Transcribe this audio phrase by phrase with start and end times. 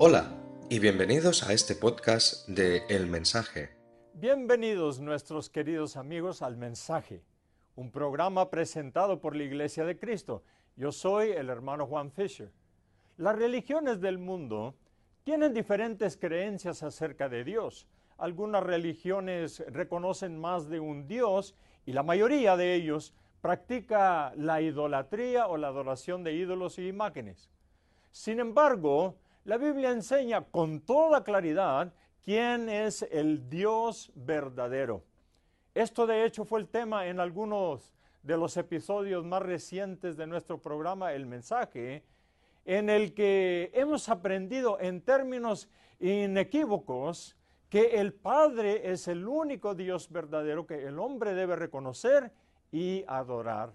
[0.00, 0.30] Hola
[0.70, 3.70] y bienvenidos a este podcast de El Mensaje.
[4.14, 7.24] Bienvenidos nuestros queridos amigos al Mensaje,
[7.74, 10.44] un programa presentado por la Iglesia de Cristo.
[10.76, 12.52] Yo soy el hermano Juan Fisher.
[13.16, 14.76] Las religiones del mundo
[15.24, 17.88] tienen diferentes creencias acerca de Dios.
[18.18, 21.56] Algunas religiones reconocen más de un Dios
[21.86, 27.50] y la mayoría de ellos practica la idolatría o la adoración de ídolos y imágenes.
[28.12, 29.16] Sin embargo,
[29.48, 35.04] la Biblia enseña con toda claridad quién es el Dios verdadero.
[35.74, 40.60] Esto de hecho fue el tema en algunos de los episodios más recientes de nuestro
[40.60, 42.04] programa El Mensaje,
[42.66, 47.34] en el que hemos aprendido en términos inequívocos
[47.70, 52.32] que el Padre es el único Dios verdadero que el hombre debe reconocer
[52.70, 53.72] y adorar.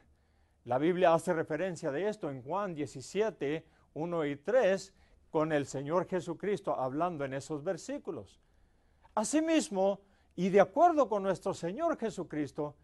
[0.66, 4.94] La Biblia hace referencia de esto en Juan 17, 1 y 3,
[5.34, 8.40] con el Señor Jesucristo hablando en esos versículos.
[9.16, 10.02] Asimismo,
[10.36, 12.76] y de acuerdo con nuestro Señor Jesucristo,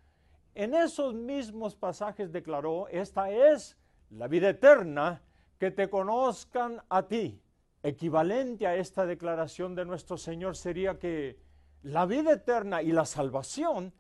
[0.56, 3.78] en esos mismos pasajes declaró, esta es
[4.09, 5.22] la vida eterna,
[5.59, 7.39] que te conozcan a ti.
[7.83, 11.38] Equivalente a esta declaración de nuestro Señor sería que
[11.84, 13.94] la vida eterna y la salvación,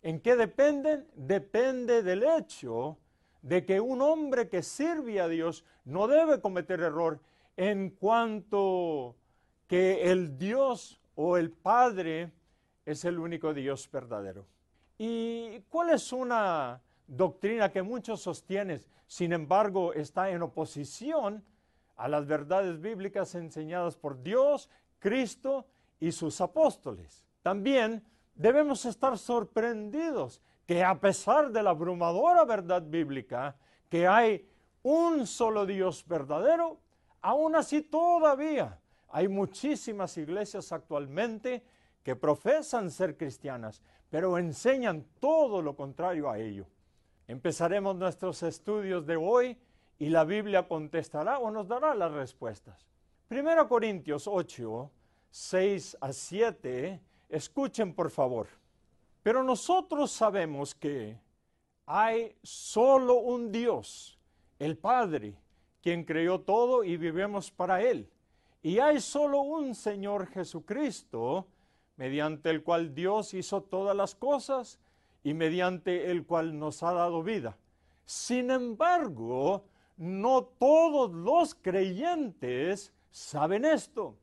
[0.00, 1.06] ¿en qué dependen?
[1.16, 2.96] Depende del hecho
[3.42, 7.20] de que un hombre que sirve a Dios no debe cometer error
[7.60, 9.16] en cuanto
[9.66, 12.32] que el Dios o el Padre
[12.86, 14.46] es el único Dios verdadero.
[14.96, 21.44] ¿Y cuál es una doctrina que muchos sostienen, sin embargo está en oposición
[21.96, 25.66] a las verdades bíblicas enseñadas por Dios, Cristo
[26.00, 27.26] y sus apóstoles?
[27.42, 28.02] También
[28.34, 33.54] debemos estar sorprendidos que a pesar de la abrumadora verdad bíblica,
[33.90, 34.48] que hay
[34.82, 36.80] un solo Dios verdadero,
[37.22, 41.62] Aún así, todavía hay muchísimas iglesias actualmente
[42.02, 46.66] que profesan ser cristianas, pero enseñan todo lo contrario a ello.
[47.26, 49.58] Empezaremos nuestros estudios de hoy
[49.98, 52.86] y la Biblia contestará o nos dará las respuestas.
[53.30, 54.90] 1 Corintios 8,
[55.30, 58.48] 6 a 7, escuchen por favor.
[59.22, 61.18] Pero nosotros sabemos que
[61.86, 64.18] hay solo un Dios,
[64.58, 65.36] el Padre,
[65.82, 68.08] quien creó todo y vivimos para Él.
[68.62, 71.46] Y hay solo un Señor Jesucristo,
[71.96, 74.78] mediante el cual Dios hizo todas las cosas
[75.22, 77.56] y mediante el cual nos ha dado vida.
[78.04, 79.64] Sin embargo,
[79.96, 84.16] no todos los creyentes saben esto.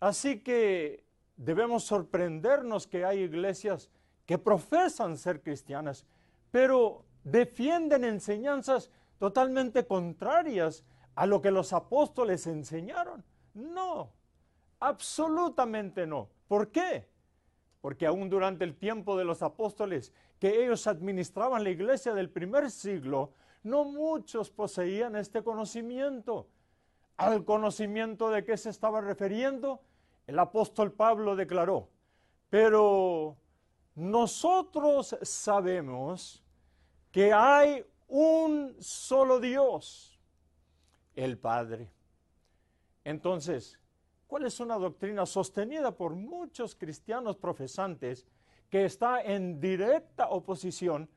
[0.00, 1.04] Así que
[1.36, 3.88] debemos sorprendernos que hay iglesias
[4.26, 6.06] que profesan ser cristianas,
[6.50, 10.84] pero defienden enseñanzas totalmente contrarias
[11.14, 13.24] a lo que los apóstoles enseñaron.
[13.54, 14.12] No,
[14.80, 16.28] absolutamente no.
[16.48, 17.08] ¿Por qué?
[17.80, 22.70] Porque aún durante el tiempo de los apóstoles, que ellos administraban la iglesia del primer
[22.70, 26.48] siglo, no muchos poseían este conocimiento.
[27.16, 29.80] Al conocimiento de qué se estaba refiriendo,
[30.26, 31.88] el apóstol Pablo declaró,
[32.48, 33.36] pero
[33.94, 36.42] nosotros sabemos
[37.10, 40.11] que hay un solo Dios
[41.16, 41.90] el Padre.
[43.04, 43.78] Entonces,
[44.26, 48.26] ¿cuál es una doctrina sostenida por muchos cristianos profesantes
[48.70, 51.08] que está en directa oposición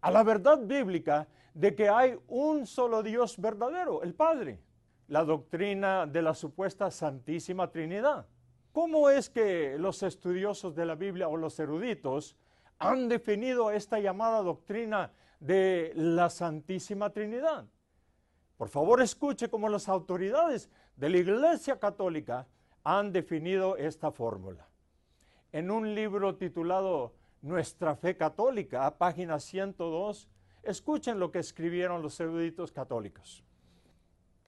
[0.00, 4.60] a la verdad bíblica de que hay un solo Dios verdadero, el Padre?
[5.08, 8.26] La doctrina de la supuesta Santísima Trinidad.
[8.72, 12.36] ¿Cómo es que los estudiosos de la Biblia o los eruditos
[12.78, 15.10] han definido esta llamada doctrina
[15.40, 17.64] de la Santísima Trinidad?
[18.58, 22.48] Por favor, escuche cómo las autoridades de la Iglesia Católica
[22.82, 24.66] han definido esta fórmula.
[25.52, 30.28] En un libro titulado Nuestra Fe Católica, página 102,
[30.64, 33.44] escuchen lo que escribieron los eruditos católicos.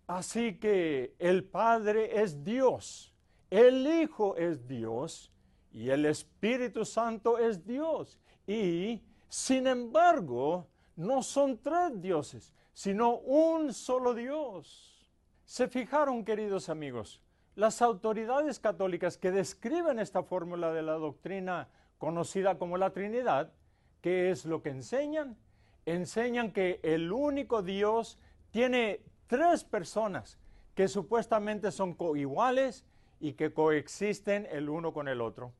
[0.09, 3.15] Así que el Padre es Dios,
[3.49, 5.31] el Hijo es Dios
[5.71, 8.19] y el Espíritu Santo es Dios.
[8.45, 10.67] Y, sin embargo,
[10.97, 15.07] no son tres dioses, sino un solo Dios.
[15.45, 17.21] ¿Se fijaron, queridos amigos?
[17.55, 21.69] Las autoridades católicas que describen esta fórmula de la doctrina
[21.99, 23.53] conocida como la Trinidad,
[24.01, 25.37] ¿qué es lo que enseñan?
[25.85, 28.19] Enseñan que el único Dios
[28.51, 30.39] tiene tres personas
[30.75, 32.87] que supuestamente son coiguales
[33.21, 35.53] y que coexisten el uno con el otro.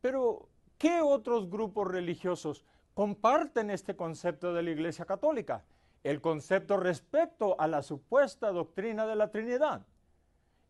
[0.00, 2.64] Pero, ¿qué otros grupos religiosos
[2.94, 5.64] comparten este concepto de la Iglesia Católica?
[6.02, 9.86] El concepto respecto a la supuesta doctrina de la Trinidad.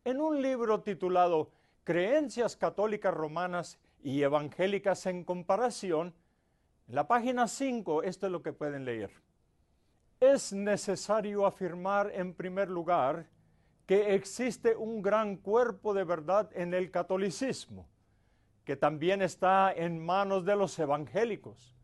[0.03, 1.51] en un libro titulado
[1.83, 6.15] Creencias Católicas Romanas y Evangélicas en Comparación,
[6.87, 9.11] en la página 5, esto es lo que pueden leer.
[10.19, 13.27] Es necesario afirmar en primer lugar
[13.85, 17.87] que existe un gran cuerpo de verdad en el catolicismo,
[18.63, 21.75] que también está en manos de los evangélicos.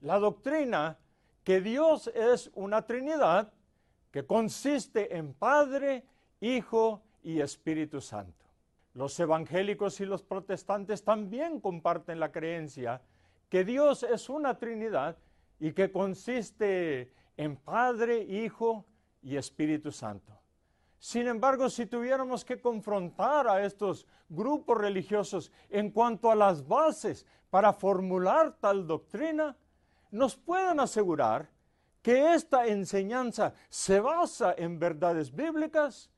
[0.00, 0.98] La doctrina
[1.48, 3.54] que Dios es una Trinidad
[4.10, 6.04] que consiste en Padre,
[6.42, 8.44] Hijo y Espíritu Santo.
[8.92, 13.00] Los evangélicos y los protestantes también comparten la creencia
[13.48, 15.16] que Dios es una Trinidad
[15.58, 18.84] y que consiste en Padre, Hijo
[19.22, 20.38] y Espíritu Santo.
[20.98, 27.24] Sin embargo, si tuviéramos que confrontar a estos grupos religiosos en cuanto a las bases
[27.48, 29.56] para formular tal doctrina,
[30.10, 31.50] nos pueden asegurar
[32.02, 36.10] que esta enseñanza se basa en verdades bíblicas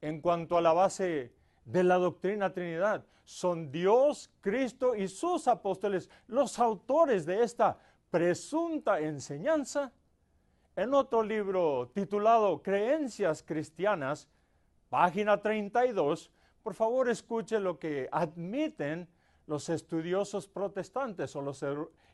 [0.00, 1.32] en cuanto a la base
[1.64, 3.04] de la doctrina Trinidad.
[3.24, 7.78] Son Dios, Cristo y sus apóstoles los autores de esta
[8.10, 9.92] presunta enseñanza.
[10.74, 14.28] En otro libro titulado Creencias Cristianas,
[14.88, 16.30] página 32,
[16.62, 19.08] por favor escuche lo que admiten
[19.46, 21.64] los estudiosos protestantes o los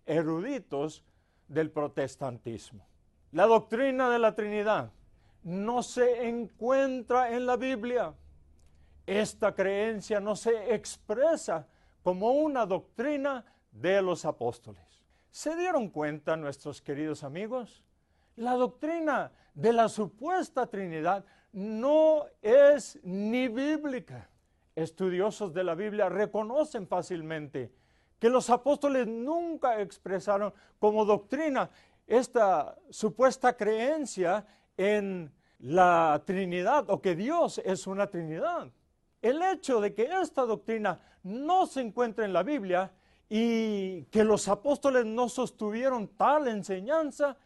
[0.06, 1.04] eruditos
[1.48, 2.86] del protestantismo.
[3.32, 4.92] La doctrina de la Trinidad
[5.42, 8.14] no se encuentra en la Biblia.
[9.06, 11.68] Esta creencia no se expresa
[12.02, 15.04] como una doctrina de los apóstoles.
[15.30, 17.84] ¿Se dieron cuenta nuestros queridos amigos?
[18.36, 24.28] La doctrina de la supuesta Trinidad no es ni bíblica.
[24.74, 27.72] Estudiosos de la Biblia reconocen fácilmente
[28.18, 31.70] que los apóstoles nunca expresaron como doctrina
[32.06, 34.46] esta supuesta creencia
[34.76, 38.70] en la Trinidad o que Dios es una Trinidad.
[39.22, 42.92] El hecho de que esta doctrina no se encuentra en la Biblia
[43.28, 47.36] y que los apóstoles no sostuvieron tal enseñanza,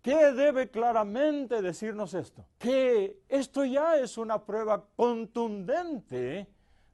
[0.00, 2.44] ¿qué debe claramente decirnos esto?
[2.58, 6.46] Que esto ya es una prueba contundente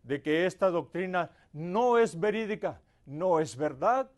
[0.02, 2.80] de que esta doctrina no es verídica,
[3.10, 4.10] no es verdad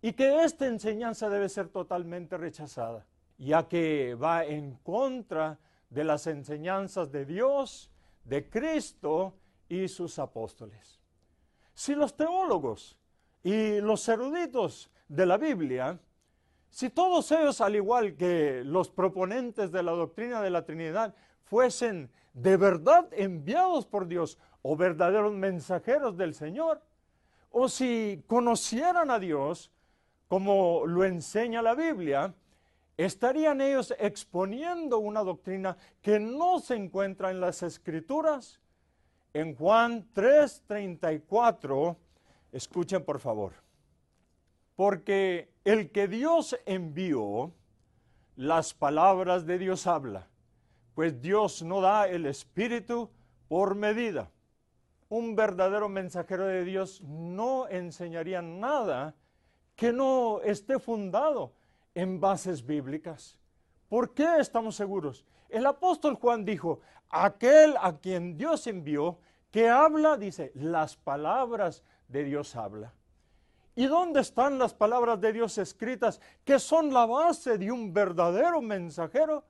[0.00, 3.06] y que esta enseñanza debe ser totalmente rechazada,
[3.38, 5.58] ya que va en contra
[5.88, 7.90] de las enseñanzas de Dios,
[8.24, 9.34] de Cristo
[9.68, 11.00] y sus apóstoles.
[11.72, 12.98] Si los teólogos
[13.44, 16.00] y los eruditos de la Biblia,
[16.68, 22.10] si todos ellos, al igual que los proponentes de la doctrina de la Trinidad, fuesen
[22.32, 26.82] de verdad enviados por Dios o verdaderos mensajeros del Señor,
[27.52, 29.70] o si conocieran a Dios,
[30.28, 32.34] como lo enseña la Biblia,
[32.96, 38.58] estarían ellos exponiendo una doctrina que no se encuentra en las escrituras.
[39.34, 41.96] En Juan 3:34,
[42.52, 43.52] escuchen por favor,
[44.76, 47.52] porque el que Dios envió,
[48.36, 50.26] las palabras de Dios habla,
[50.94, 53.10] pues Dios no da el Espíritu
[53.48, 54.30] por medida.
[55.12, 59.14] Un verdadero mensajero de Dios no enseñaría nada
[59.76, 61.52] que no esté fundado
[61.94, 63.38] en bases bíblicas.
[63.90, 65.26] ¿Por qué estamos seguros?
[65.50, 66.80] El apóstol Juan dijo,
[67.10, 69.18] aquel a quien Dios envió,
[69.50, 72.94] que habla, dice, las palabras de Dios habla.
[73.74, 78.62] ¿Y dónde están las palabras de Dios escritas que son la base de un verdadero
[78.62, 79.44] mensajero?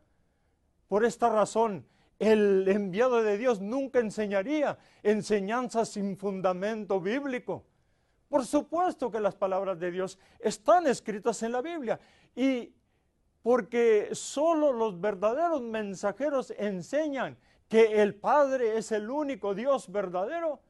[0.88, 1.86] Por esta razón,
[2.18, 7.64] el enviado de Dios nunca enseñaría enseñanzas sin fundamento bíblico.
[8.28, 12.00] Por supuesto que las palabras de Dios están escritas en la Biblia
[12.34, 12.72] y
[13.42, 17.36] porque solo los verdaderos mensajeros enseñan
[17.68, 20.60] que el Padre es el único Dios verdadero,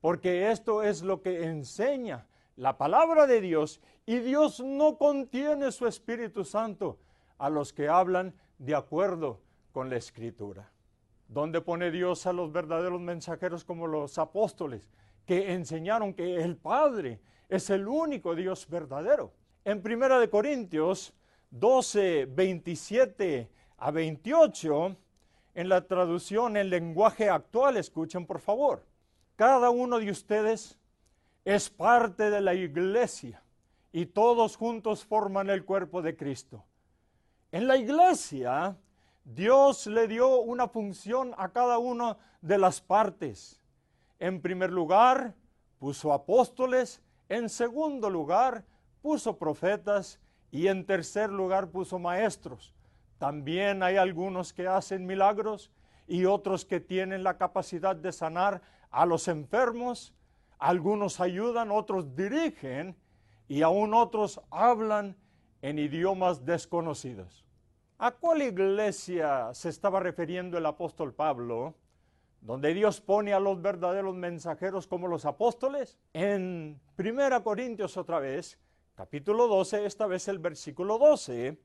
[0.00, 5.86] porque esto es lo que enseña la palabra de Dios y Dios no contiene su
[5.86, 6.98] Espíritu Santo
[7.38, 10.70] a los que hablan de acuerdo con la Escritura.
[11.28, 14.88] ¿Dónde pone Dios a los verdaderos mensajeros como los apóstoles?
[15.30, 19.32] que enseñaron que el Padre es el único Dios verdadero.
[19.64, 21.14] En Primera de Corintios
[21.50, 23.48] 12, 27
[23.78, 24.96] a 28,
[25.54, 28.84] en la traducción en lenguaje actual, escuchen por favor,
[29.36, 30.76] cada uno de ustedes
[31.44, 33.40] es parte de la iglesia
[33.92, 36.64] y todos juntos forman el cuerpo de Cristo.
[37.52, 38.76] En la iglesia,
[39.24, 43.60] Dios le dio una función a cada una de las partes.
[44.18, 45.34] En primer lugar,
[45.78, 48.64] puso apóstoles, en segundo lugar,
[49.02, 52.74] puso profetas y en tercer lugar puso maestros.
[53.18, 55.70] También hay algunos que hacen milagros
[56.06, 60.14] y otros que tienen la capacidad de sanar a los enfermos.
[60.58, 62.96] Algunos ayudan, otros dirigen
[63.46, 65.16] y aún otros hablan
[65.62, 67.44] en idiomas desconocidos.
[68.02, 71.74] ¿A cuál iglesia se estaba refiriendo el apóstol Pablo?
[72.40, 75.98] Donde Dios pone a los verdaderos mensajeros como los apóstoles.
[76.14, 78.58] En 1 Corintios otra vez,
[78.94, 81.58] capítulo 12, esta vez el versículo 12,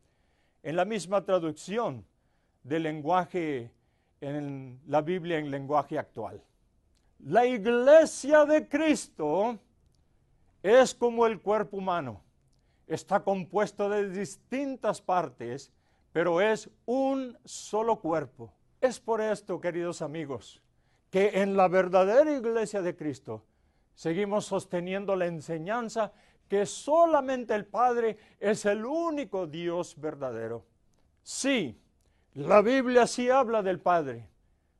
[0.63, 2.05] en la misma traducción
[2.63, 3.71] del lenguaje
[4.19, 6.43] en la Biblia en lenguaje actual.
[7.19, 9.57] La iglesia de Cristo
[10.61, 12.21] es como el cuerpo humano.
[12.87, 15.71] Está compuesto de distintas partes
[16.15, 18.53] pero es un solo cuerpo.
[18.79, 20.61] Es por esto, queridos amigos,
[21.09, 23.43] que en la verdadera iglesia de Cristo
[23.95, 26.13] seguimos sosteniendo la enseñanza
[26.47, 30.63] que solamente el Padre es el único Dios verdadero.
[31.21, 31.77] Sí,
[32.33, 34.29] la Biblia sí habla del Padre.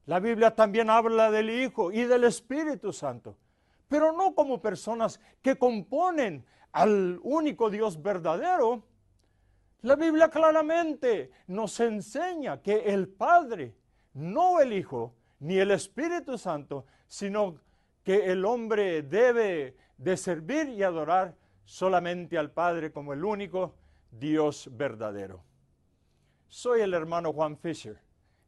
[0.06, 3.36] La Biblia también habla del Hijo y del Espíritu Santo,
[3.90, 8.84] pero no como personas que componen al único Dios verdadero,
[9.86, 13.76] la Biblia claramente nos enseña que el Padre,
[14.14, 17.60] no el Hijo, ni el Espíritu Santo, sino
[18.04, 23.76] que el hombre debe de servir y adorar solamente al Padre como el único
[24.10, 25.44] Dios verdadero.
[26.48, 28.00] Soy el hermano Juan Fisher.